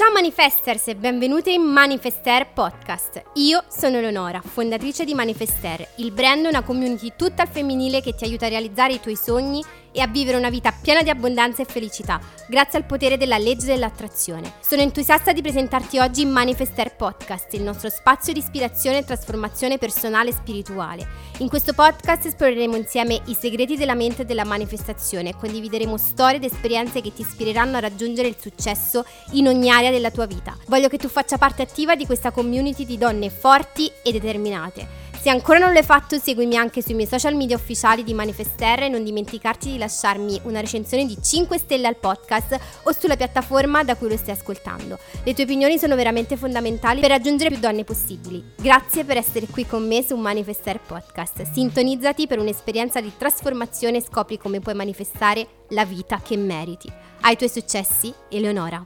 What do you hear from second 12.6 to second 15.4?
al potere della legge dell'attrazione. Sono entusiasta